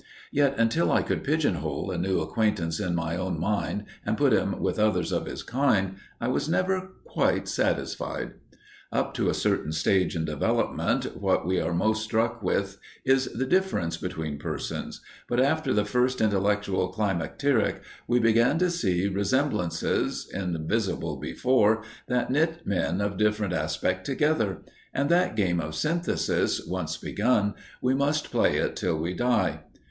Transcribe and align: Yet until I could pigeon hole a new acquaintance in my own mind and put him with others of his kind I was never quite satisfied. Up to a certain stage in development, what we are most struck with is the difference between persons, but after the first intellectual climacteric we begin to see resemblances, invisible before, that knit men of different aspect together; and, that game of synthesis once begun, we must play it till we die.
Yet 0.31 0.55
until 0.57 0.91
I 0.91 1.03
could 1.03 1.23
pigeon 1.23 1.53
hole 1.53 1.91
a 1.91 1.97
new 1.99 2.21
acquaintance 2.21 2.79
in 2.79 2.95
my 2.95 3.15
own 3.15 3.39
mind 3.39 3.85
and 4.03 4.17
put 4.17 4.33
him 4.33 4.59
with 4.59 4.79
others 4.79 5.11
of 5.11 5.27
his 5.27 5.43
kind 5.43 5.97
I 6.19 6.27
was 6.27 6.49
never 6.49 6.93
quite 7.03 7.47
satisfied. 7.47 8.31
Up 8.91 9.13
to 9.13 9.29
a 9.29 9.35
certain 9.35 9.71
stage 9.71 10.15
in 10.15 10.25
development, 10.25 11.15
what 11.21 11.45
we 11.45 11.59
are 11.59 11.71
most 11.71 12.01
struck 12.03 12.41
with 12.41 12.79
is 13.05 13.25
the 13.27 13.45
difference 13.45 13.95
between 13.95 14.39
persons, 14.39 15.01
but 15.29 15.39
after 15.39 15.71
the 15.71 15.85
first 15.85 16.19
intellectual 16.19 16.87
climacteric 16.87 17.83
we 18.07 18.17
begin 18.17 18.57
to 18.57 18.71
see 18.71 19.07
resemblances, 19.07 20.27
invisible 20.33 21.17
before, 21.17 21.83
that 22.07 22.31
knit 22.31 22.65
men 22.65 23.01
of 23.01 23.17
different 23.17 23.53
aspect 23.53 24.03
together; 24.07 24.63
and, 24.95 25.09
that 25.09 25.35
game 25.35 25.59
of 25.59 25.75
synthesis 25.75 26.59
once 26.65 26.97
begun, 26.97 27.53
we 27.83 27.93
must 27.93 28.31
play 28.31 28.57
it 28.57 28.75
till 28.75 28.97
we 28.97 29.13
die. 29.13 29.59